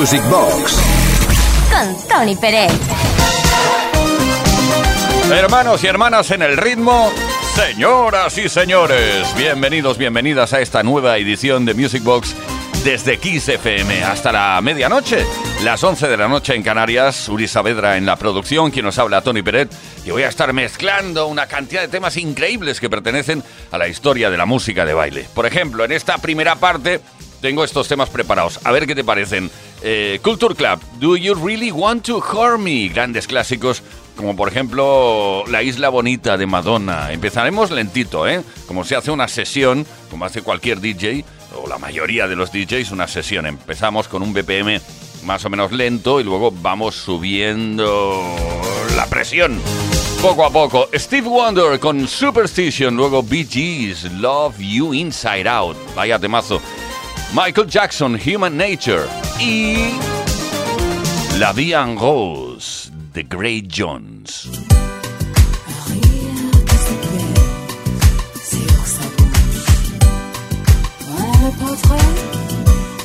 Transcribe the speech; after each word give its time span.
Music 0.00 0.22
Box. 0.30 0.80
Con 1.70 2.08
Tony 2.08 2.34
Pérez. 2.34 2.72
Hermanos 5.30 5.84
y 5.84 5.88
hermanas 5.88 6.30
en 6.30 6.40
el 6.40 6.56
ritmo, 6.56 7.12
señoras 7.54 8.38
y 8.38 8.48
señores, 8.48 9.28
bienvenidos, 9.36 9.98
bienvenidas 9.98 10.54
a 10.54 10.62
esta 10.62 10.82
nueva 10.82 11.18
edición 11.18 11.66
de 11.66 11.74
Music 11.74 12.02
Box 12.02 12.34
desde 12.82 13.18
Kiss 13.18 13.50
FM 13.50 14.02
hasta 14.02 14.32
la 14.32 14.58
medianoche, 14.62 15.22
las 15.64 15.84
11 15.84 16.08
de 16.08 16.16
la 16.16 16.28
noche 16.28 16.54
en 16.54 16.62
Canarias, 16.62 17.28
Uri 17.28 17.46
Saavedra 17.46 17.98
en 17.98 18.06
la 18.06 18.16
producción, 18.16 18.70
quien 18.70 18.86
nos 18.86 18.98
habla 18.98 19.20
Tony 19.20 19.42
Peret, 19.42 19.70
y 20.06 20.12
voy 20.12 20.22
a 20.22 20.28
estar 20.28 20.50
mezclando 20.54 21.26
una 21.26 21.46
cantidad 21.46 21.82
de 21.82 21.88
temas 21.88 22.16
increíbles 22.16 22.80
que 22.80 22.88
pertenecen 22.88 23.44
a 23.70 23.76
la 23.76 23.86
historia 23.86 24.30
de 24.30 24.38
la 24.38 24.46
música 24.46 24.86
de 24.86 24.94
baile. 24.94 25.26
Por 25.34 25.44
ejemplo, 25.44 25.84
en 25.84 25.92
esta 25.92 26.16
primera 26.16 26.56
parte 26.56 27.02
tengo 27.40 27.64
estos 27.64 27.88
temas 27.88 28.08
preparados, 28.08 28.60
a 28.64 28.72
ver 28.72 28.86
qué 28.86 28.94
te 28.94 29.04
parecen. 29.04 29.50
Eh, 29.82 30.20
Culture 30.22 30.54
Club, 30.54 30.80
Do 30.98 31.16
You 31.16 31.34
Really 31.34 31.70
Want 31.70 32.04
to 32.06 32.18
Hurt 32.18 32.58
Me? 32.58 32.88
Grandes 32.88 33.26
clásicos 33.26 33.82
como 34.20 34.36
por 34.36 34.48
ejemplo 34.48 35.44
La 35.48 35.62
Isla 35.62 35.88
Bonita 35.88 36.36
de 36.36 36.46
Madonna. 36.46 37.10
Empezaremos 37.10 37.70
lentito, 37.70 38.28
¿eh? 38.28 38.42
Como 38.66 38.84
se 38.84 38.94
hace 38.94 39.10
una 39.10 39.28
sesión, 39.28 39.86
como 40.10 40.26
hace 40.26 40.42
cualquier 40.42 40.80
DJ, 40.80 41.24
o 41.56 41.66
la 41.66 41.78
mayoría 41.78 42.28
de 42.28 42.36
los 42.36 42.52
DJs, 42.52 42.90
una 42.90 43.08
sesión. 43.08 43.46
Empezamos 43.46 44.08
con 44.08 44.22
un 44.22 44.34
BPM 44.34 44.80
más 45.24 45.44
o 45.44 45.50
menos 45.50 45.72
lento 45.72 46.20
y 46.20 46.24
luego 46.24 46.50
vamos 46.50 46.96
subiendo 46.96 48.22
la 48.94 49.06
presión. 49.06 49.60
Poco 50.20 50.44
a 50.44 50.50
poco, 50.50 50.88
Steve 50.94 51.26
Wonder 51.26 51.80
con 51.80 52.06
Superstition, 52.06 52.94
luego 52.94 53.22
Bee 53.22 53.46
Gees, 53.50 54.04
Love 54.12 54.58
You 54.58 54.92
Inside 54.92 55.48
Out, 55.48 55.78
vaya 55.94 56.18
temazo. 56.18 56.60
Michael 57.32 57.66
Jackson, 57.66 58.14
Human 58.14 58.56
Nature 58.56 59.08
y 59.38 59.94
La 61.38 61.52
Vie 61.52 61.74
en 61.76 61.96
Rose, 61.96 62.90
The 63.14 63.22
Great 63.22 63.66
Jones. 63.68 64.48
le 71.42 71.50
portrait 71.58 71.96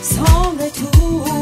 semble 0.01 0.71
touche 0.71 1.34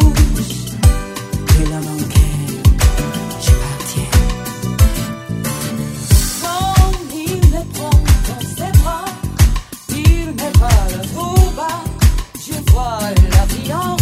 la 13.67 13.92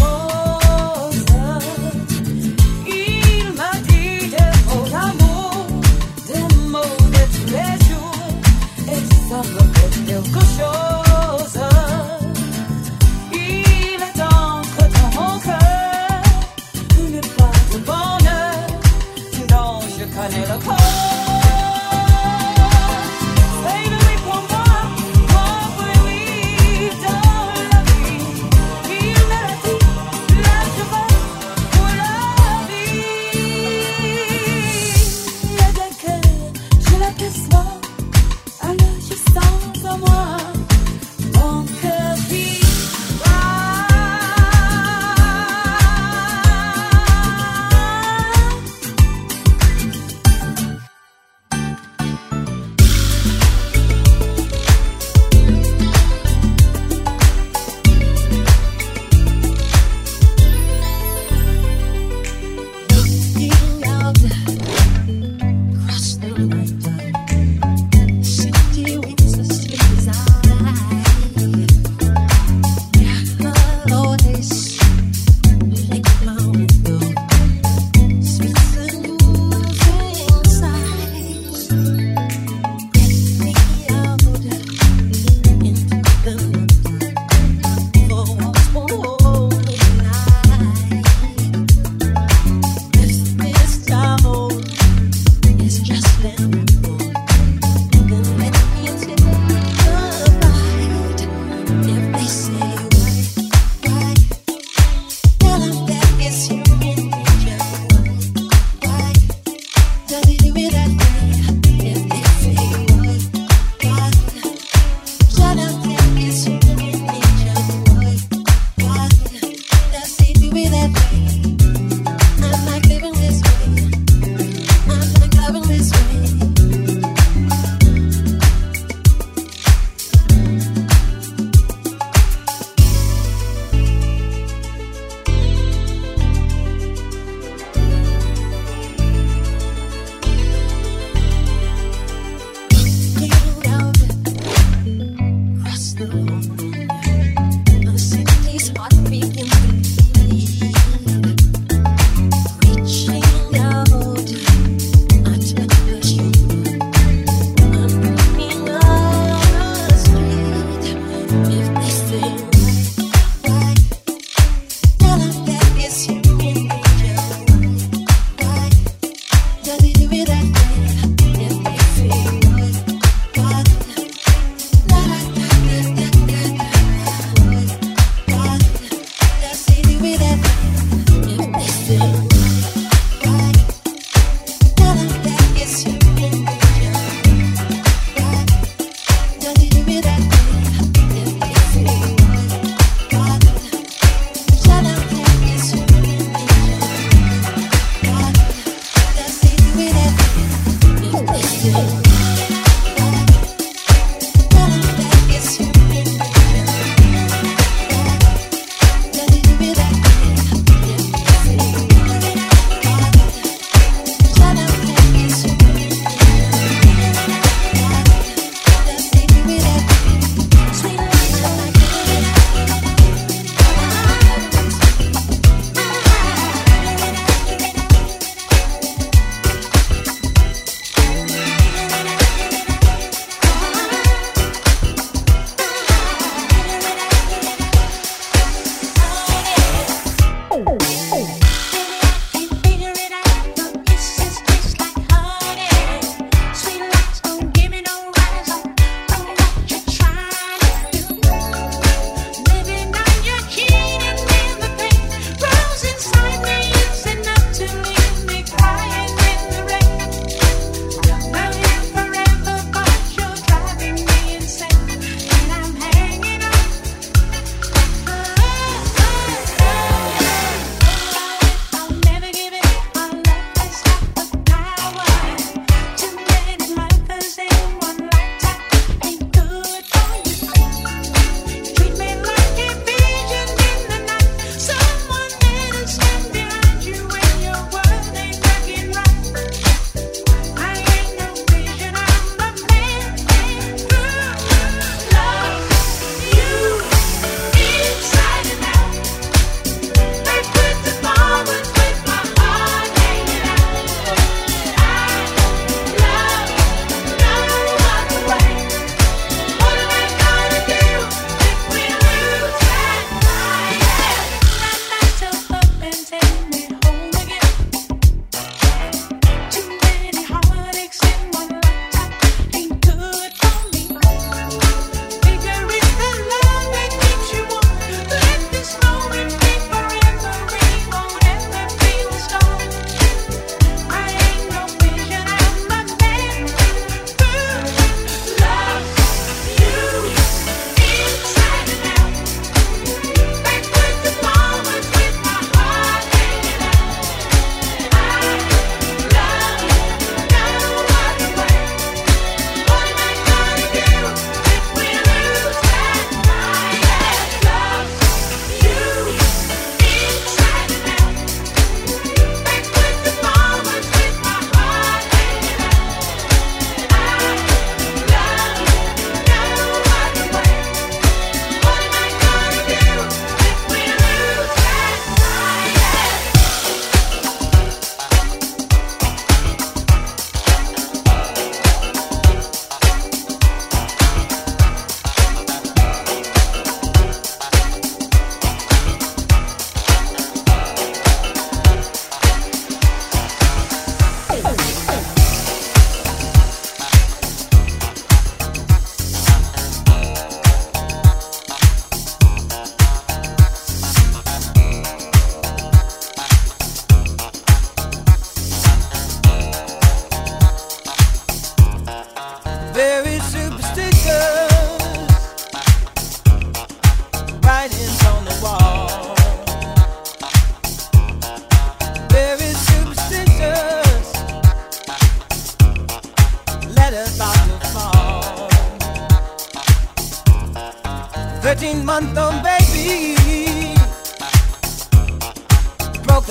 be 120.54 120.68
that 120.68 120.92
thing. 120.92 121.41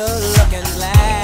The 0.01 0.07
looking 0.39 0.77
glass. 0.77 1.20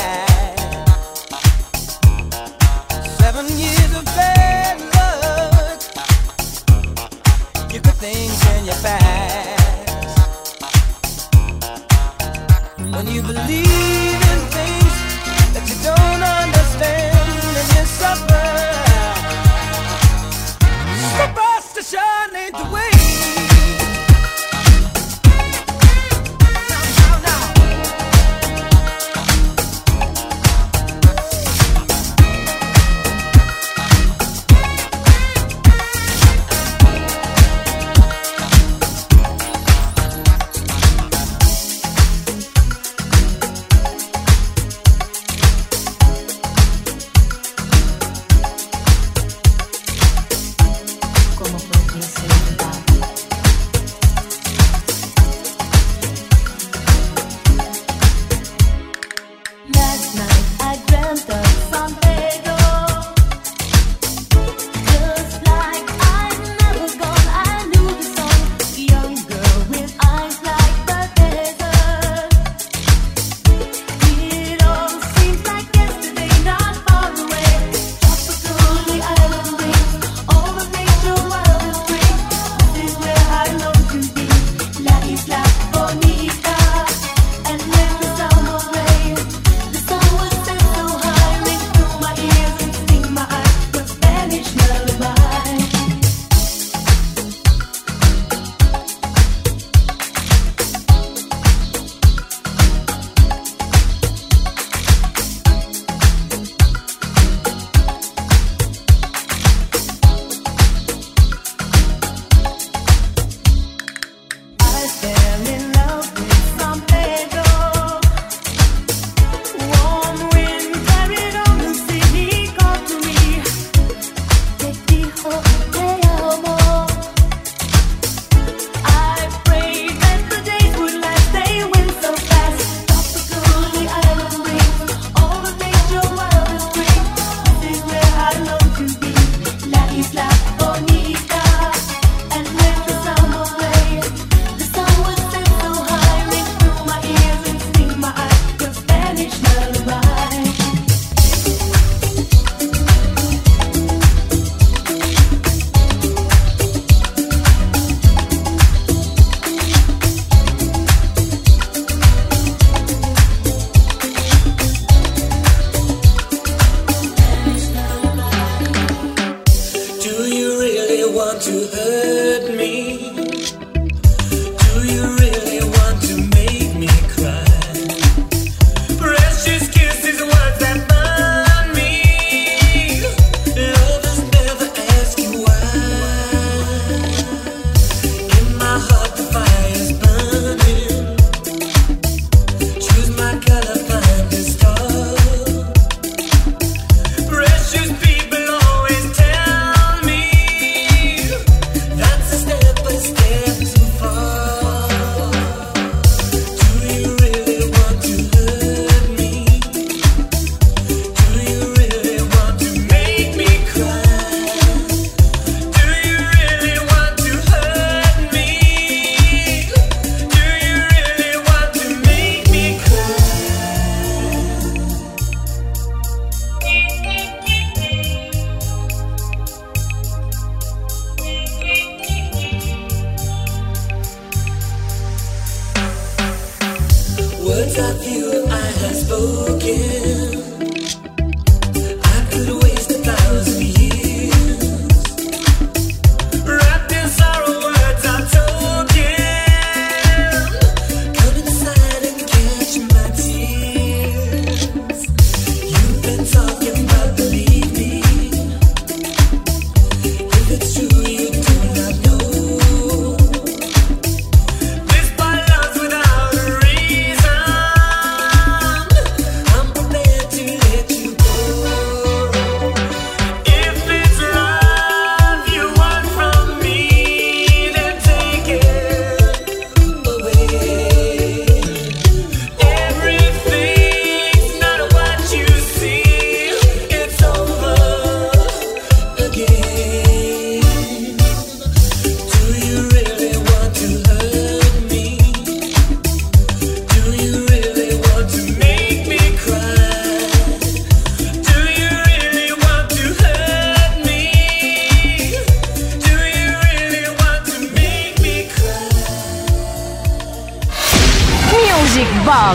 Top- 312.37 312.53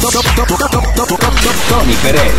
Top- 0.00 0.22
Tony 1.68 1.92
Pérez. 2.04 2.32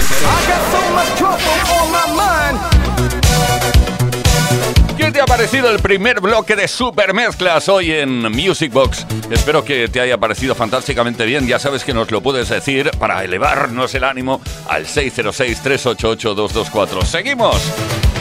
¿Qué 4.96 5.12
te 5.12 5.20
ha 5.20 5.26
parecido 5.26 5.70
el 5.70 5.80
primer 5.80 6.22
bloque 6.22 6.56
de 6.56 6.70
Super 6.70 7.14
Mezclas 7.14 7.68
hoy 7.68 7.92
en 7.92 8.32
Music 8.32 8.72
Box? 8.72 9.06
Espero 9.30 9.66
que 9.66 9.90
te 9.90 10.00
haya 10.00 10.18
parecido 10.18 10.56
fantásticamente 10.56 11.26
bien. 11.26 11.46
Ya 11.48 11.60
sabes 11.60 11.84
que 11.84 11.94
nos 11.94 12.10
lo 12.12 12.22
puedes 12.22 12.48
decir 12.48 12.92
para 12.98 13.26
elevarnos 13.26 13.94
el 13.96 14.06
ánimo 14.06 14.40
al 14.70 14.86
606-388-224. 14.86 17.04
¡Seguimos! 17.04 17.58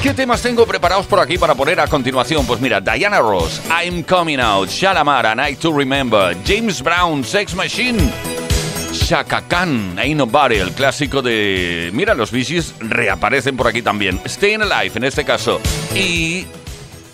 ¿Qué 0.02 0.14
temas 0.14 0.42
tengo 0.42 0.66
preparados 0.66 1.06
por 1.06 1.20
aquí 1.20 1.38
para 1.38 1.54
poner 1.54 1.78
a 1.78 1.86
continuación? 1.86 2.44
Pues 2.44 2.60
mira, 2.60 2.80
Diana 2.80 3.20
Ross, 3.20 3.60
I'm 3.70 4.02
Coming 4.02 4.40
Out, 4.40 4.68
Shalamar, 4.68 5.26
A 5.26 5.34
Night 5.36 5.60
to 5.60 5.72
Remember, 5.72 6.36
James 6.44 6.82
Brown, 6.82 7.22
Sex 7.22 7.54
Machine, 7.54 8.10
Shaka 8.92 9.42
Khan, 9.48 9.98
Ain't 9.98 10.16
Nobody, 10.18 10.56
el 10.56 10.72
clásico 10.72 11.22
de... 11.22 11.90
Mira, 11.92 12.14
los 12.14 12.30
bichis 12.30 12.74
reaparecen 12.80 13.56
por 13.56 13.66
aquí 13.66 13.82
también. 13.82 14.20
Staying 14.26 14.62
Alive 14.62 14.96
en 14.96 15.04
este 15.04 15.24
caso. 15.24 15.60
Y... 15.94 16.46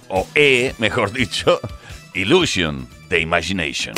O 0.09 0.27
E, 0.35 0.75
mejor 0.79 1.13
dicho, 1.13 1.61
Illusion, 2.15 2.89
The 3.09 3.21
Imagination. 3.21 3.95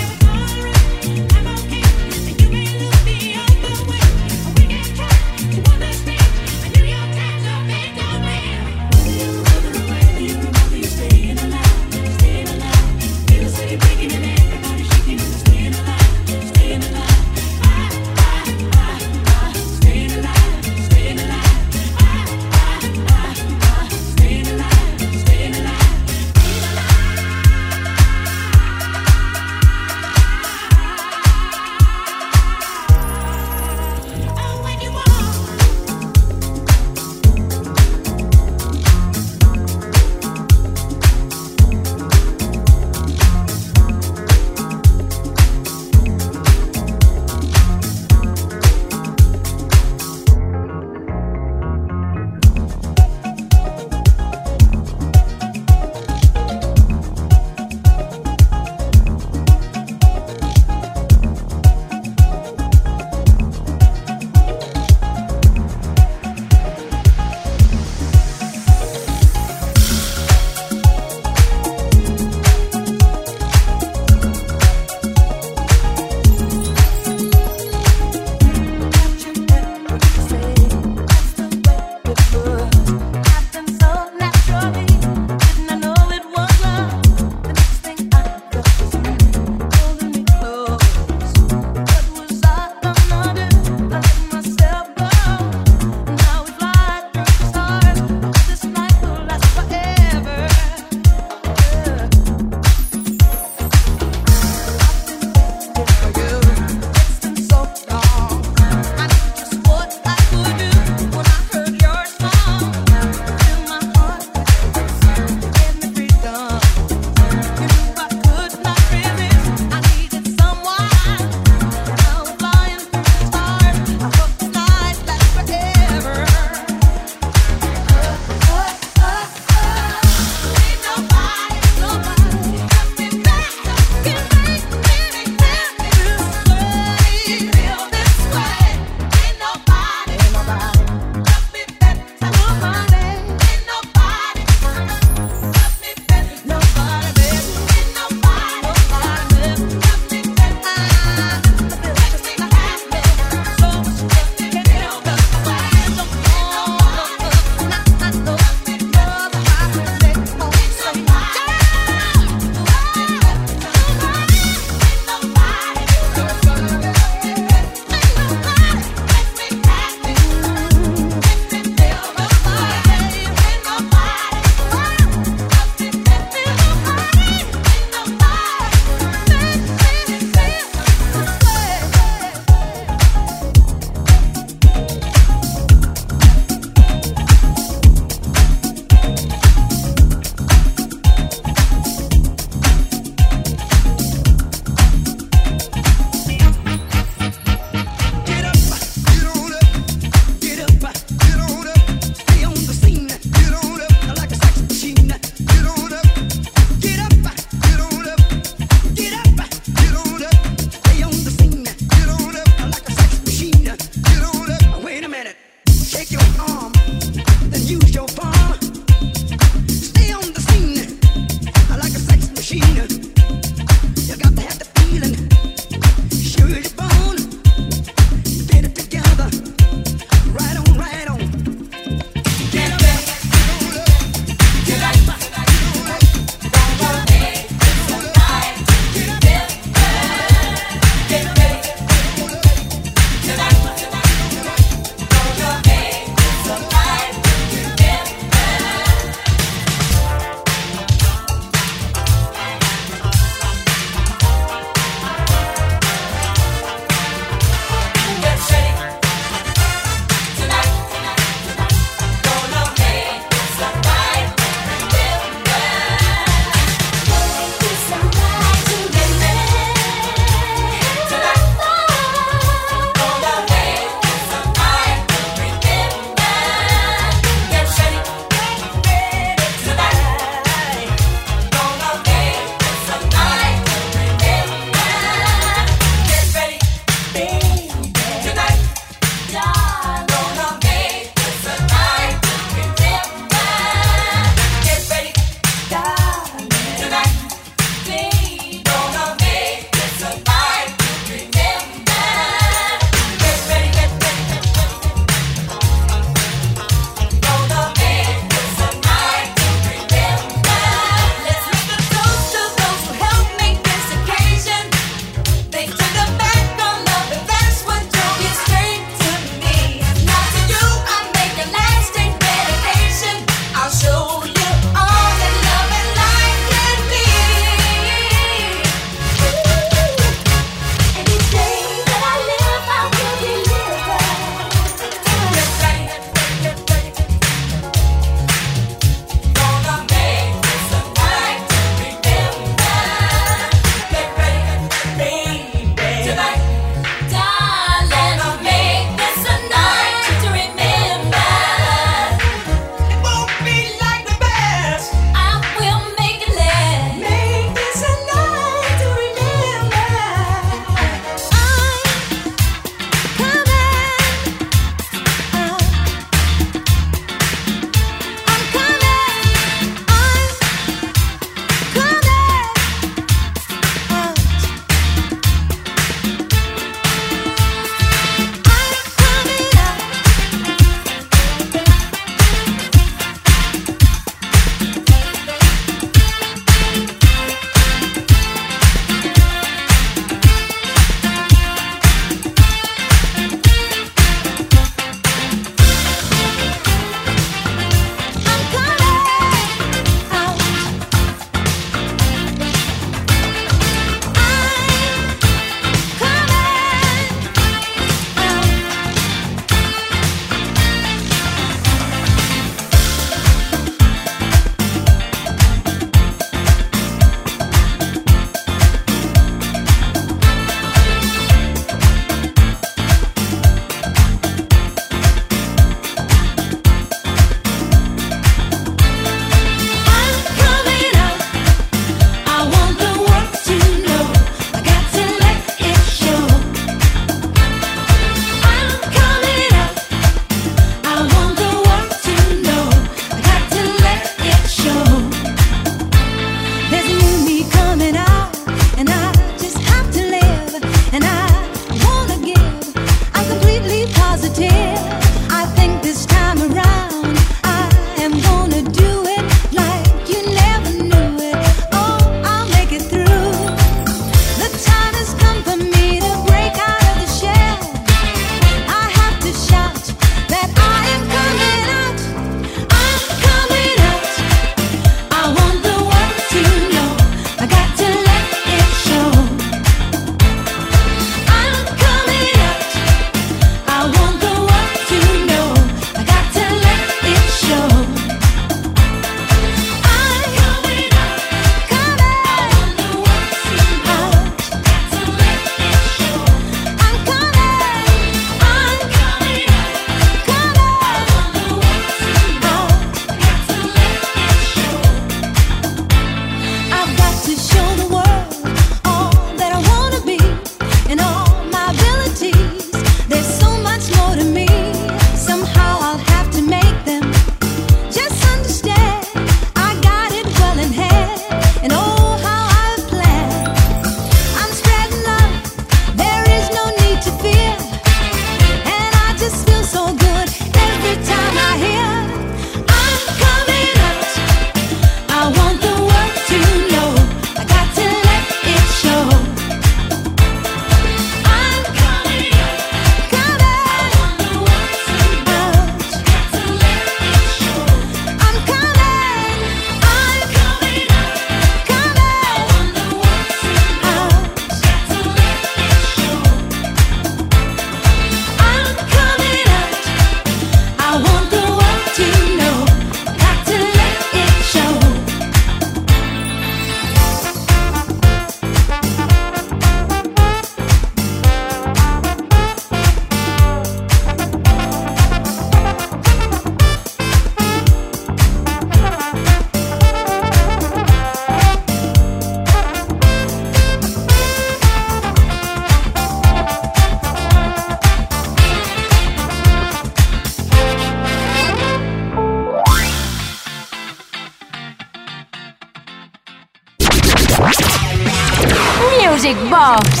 Music 599.14 599.36
Box. 599.48 600.00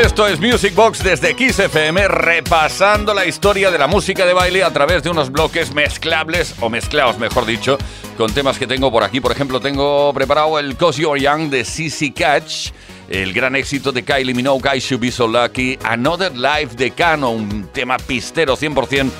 Esto 0.00 0.28
es 0.28 0.38
Music 0.38 0.72
Box 0.72 1.02
desde 1.02 1.34
Kiss 1.34 1.58
FM, 1.58 2.06
repasando 2.06 3.12
la 3.12 3.26
historia 3.26 3.72
de 3.72 3.78
la 3.78 3.88
música 3.88 4.24
de 4.24 4.32
baile 4.32 4.62
a 4.62 4.72
través 4.72 5.02
de 5.02 5.10
unos 5.10 5.32
bloques 5.32 5.74
mezclables, 5.74 6.54
o 6.60 6.70
mezclados 6.70 7.18
mejor 7.18 7.44
dicho, 7.44 7.76
con 8.16 8.32
temas 8.32 8.56
que 8.56 8.68
tengo 8.68 8.92
por 8.92 9.02
aquí. 9.02 9.20
Por 9.20 9.32
ejemplo, 9.32 9.58
tengo 9.58 10.14
preparado 10.14 10.60
el 10.60 10.76
Cause 10.76 11.02
You're 11.02 11.20
Young 11.20 11.50
de 11.50 11.64
CC 11.64 12.12
Catch, 12.14 12.70
el 13.08 13.32
gran 13.32 13.56
éxito 13.56 13.90
de 13.90 14.04
Kylie 14.04 14.32
Minogue, 14.32 14.70
I 14.72 14.78
Should 14.78 15.00
Be 15.00 15.10
So 15.10 15.26
Lucky, 15.26 15.76
Another 15.82 16.32
Life 16.36 16.76
de 16.76 16.92
Kano, 16.92 17.30
un 17.30 17.66
tema 17.72 17.96
pistero 17.96 18.56
100% 18.56 19.10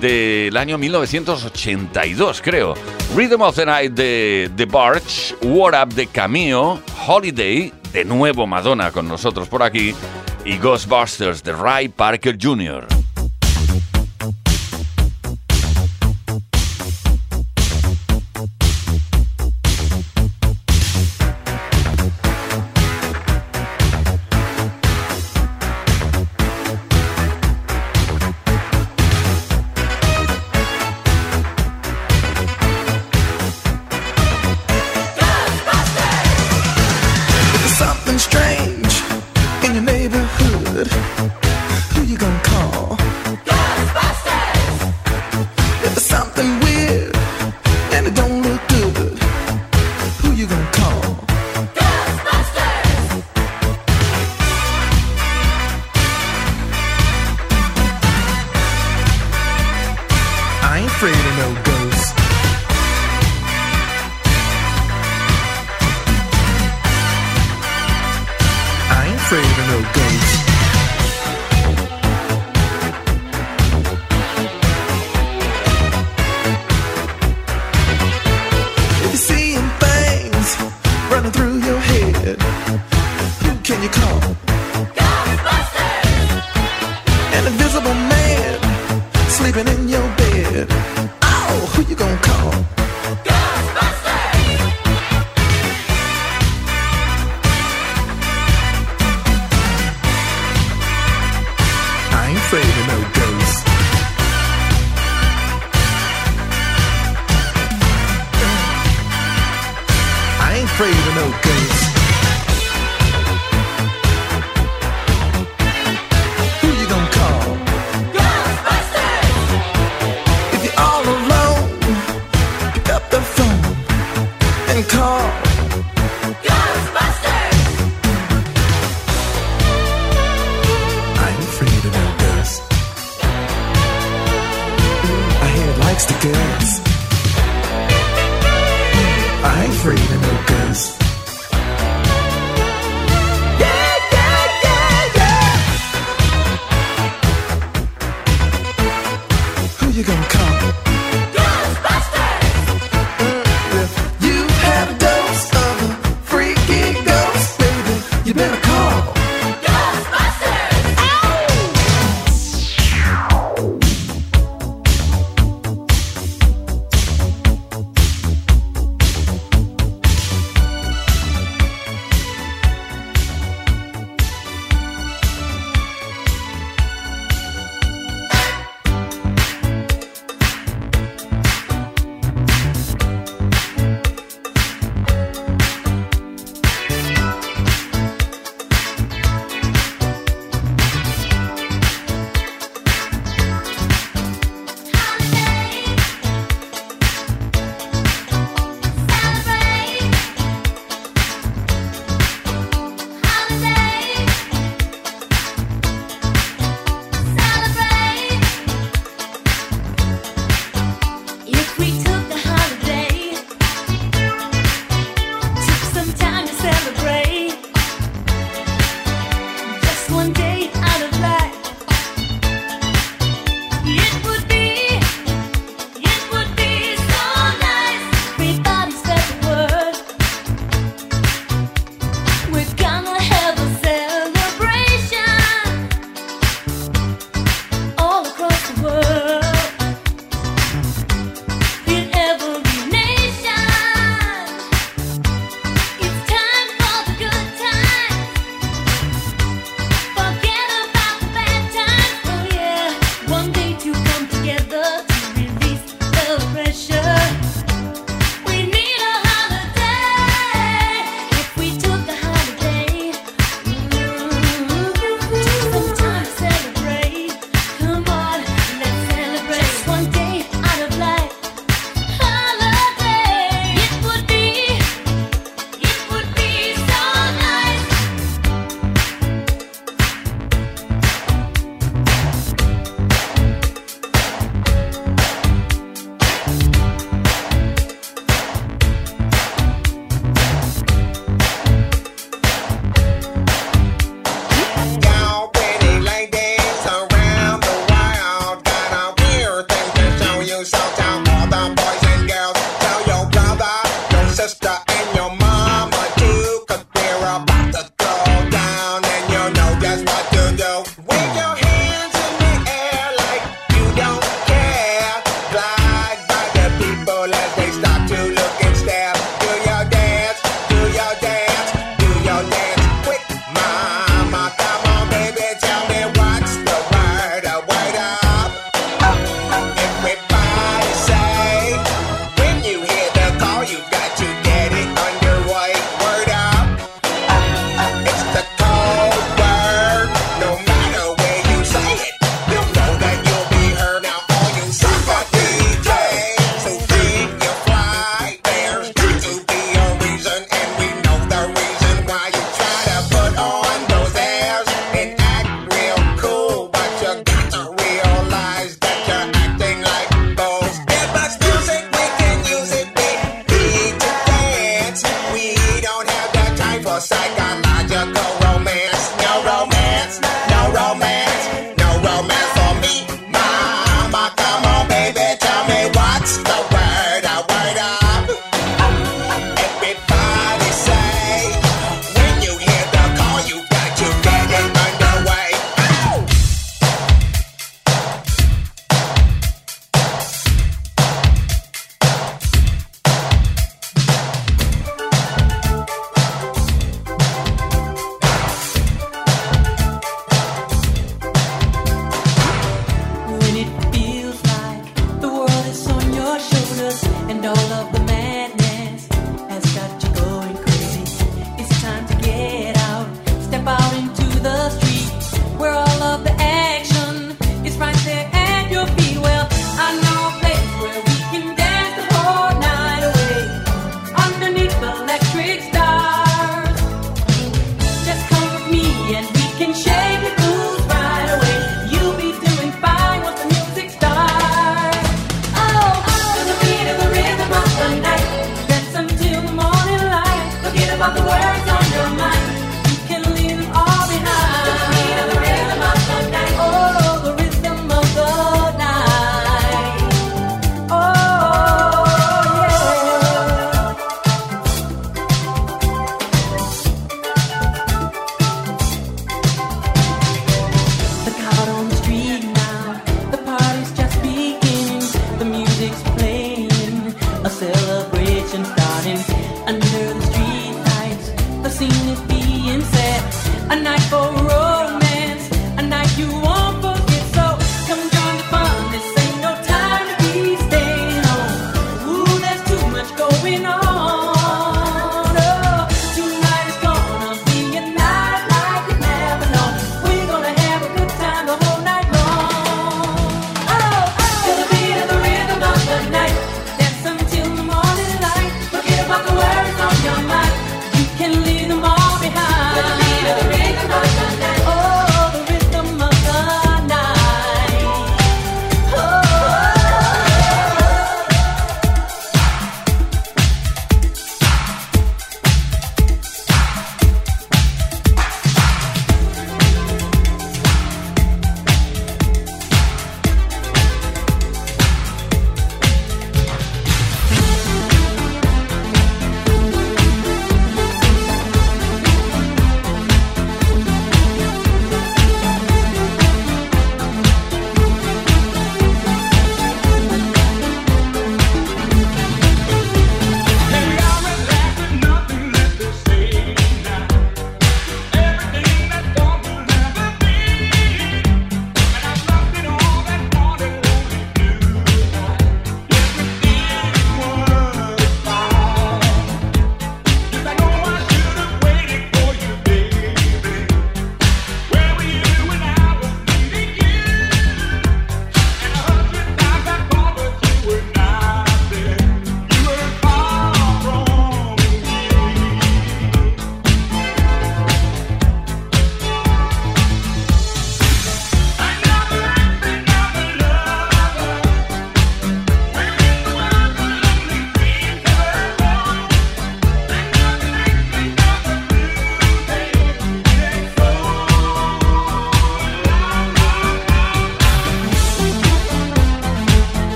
del 0.00 0.56
año 0.56 0.78
1982, 0.78 2.40
creo. 2.42 2.74
Rhythm 3.14 3.42
of 3.42 3.56
the 3.56 3.66
Night 3.66 3.92
de 3.92 4.50
The 4.56 4.64
Barge, 4.64 5.34
What 5.42 5.74
Up 5.80 5.94
de 5.94 6.06
Cameo, 6.06 6.80
Holiday, 7.06 7.72
de 7.92 8.04
nuevo 8.04 8.46
Madonna 8.46 8.90
con 8.90 9.06
nosotros 9.08 9.48
por 9.48 9.62
aquí, 9.62 9.94
y 10.44 10.58
Ghostbusters 10.58 11.42
de 11.42 11.52
Ray 11.52 11.88
Parker 11.88 12.38
Jr. 12.40 12.99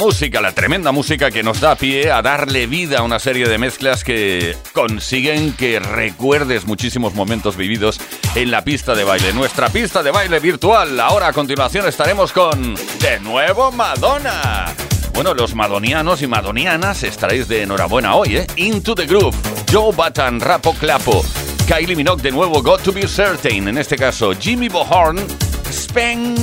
música, 0.00 0.40
la 0.40 0.52
tremenda 0.52 0.92
música 0.92 1.30
que 1.30 1.42
nos 1.42 1.60
da 1.60 1.74
pie 1.74 2.10
a 2.10 2.22
darle 2.22 2.66
vida 2.66 3.00
a 3.00 3.02
una 3.02 3.18
serie 3.18 3.46
de 3.46 3.58
mezclas 3.58 4.02
que 4.02 4.56
consiguen 4.72 5.52
que 5.52 5.78
recuerdes 5.78 6.64
muchísimos 6.64 7.12
momentos 7.12 7.54
vividos 7.54 8.00
en 8.34 8.50
la 8.50 8.64
pista 8.64 8.94
de 8.94 9.04
baile, 9.04 9.34
nuestra 9.34 9.68
pista 9.68 10.02
de 10.02 10.10
baile 10.10 10.40
virtual. 10.40 10.98
Ahora 10.98 11.26
a 11.26 11.32
continuación 11.34 11.86
estaremos 11.86 12.32
con 12.32 12.74
de 12.74 13.20
nuevo 13.20 13.72
Madonna. 13.72 14.74
Bueno, 15.12 15.34
los 15.34 15.54
madonianos 15.54 16.22
y 16.22 16.26
madonianas 16.26 17.02
estaréis 17.02 17.46
de 17.46 17.64
enhorabuena 17.64 18.14
hoy, 18.14 18.38
¿eh? 18.38 18.46
Into 18.56 18.94
the 18.94 19.04
Groove, 19.04 19.36
Joe 19.70 19.94
Batan, 19.94 20.40
Rapo 20.40 20.72
Clapo, 20.76 21.22
Kylie 21.68 21.94
Minogue 21.94 22.22
de 22.22 22.30
nuevo, 22.30 22.62
Got 22.62 22.82
to 22.84 22.92
Be 22.92 23.06
Certain, 23.06 23.68
en 23.68 23.76
este 23.76 23.96
caso 23.96 24.32
Jimmy 24.32 24.70
Bohorn, 24.70 25.18
Spen 25.70 26.36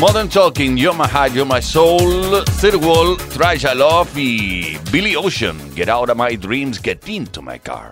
Modern 0.00 0.28
Talking, 0.28 0.76
You're 0.76 0.92
My 0.92 1.08
Heart, 1.08 1.32
You're 1.32 1.46
My 1.46 1.60
Soul, 1.60 2.42
Third 2.44 2.74
Wall, 2.76 3.16
Trash 3.16 3.64
Love 3.64 4.14
y 4.14 4.78
Billy 4.92 5.16
Ocean, 5.16 5.56
Get 5.74 5.88
Out 5.88 6.10
of 6.10 6.18
My 6.18 6.34
Dreams, 6.34 6.78
Get 6.78 7.08
Into 7.08 7.40
My 7.40 7.56
Car. 7.56 7.90